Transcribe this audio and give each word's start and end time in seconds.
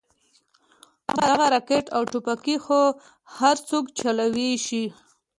دغه 1.29 1.45
راكټ 1.53 1.85
او 1.95 2.01
ټوپكې 2.11 2.55
خو 2.65 2.81
هرسوك 3.37 3.85
چلوې 3.99 4.51
شي. 4.65 4.83